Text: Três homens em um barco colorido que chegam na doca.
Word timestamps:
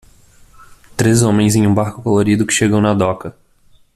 Três 0.97 1.21
homens 1.21 1.55
em 1.55 1.67
um 1.67 1.73
barco 1.75 2.01
colorido 2.01 2.43
que 2.47 2.53
chegam 2.55 2.81
na 2.81 2.91
doca. 2.95 3.35